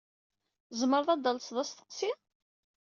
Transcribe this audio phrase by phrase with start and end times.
[0.69, 2.11] Tzemreḍ ad d-talseḍ asteqsi?